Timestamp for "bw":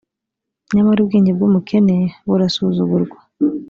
1.37-1.41